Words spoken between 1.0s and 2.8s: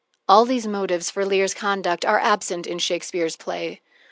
for Lear's conduct are absent in